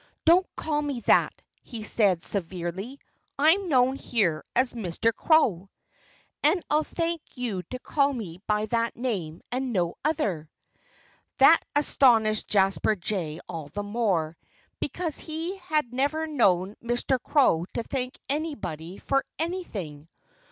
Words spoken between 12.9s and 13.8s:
Jay all